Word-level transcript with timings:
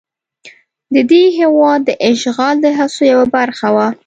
د 0.93 0.95
دې 1.11 1.23
هېواد 1.39 1.79
د 1.85 1.89
اشغال 2.09 2.55
د 2.61 2.67
هڅو 2.77 3.01
یوه 3.13 3.27
برخه 3.35 3.67
وه. 3.75 3.87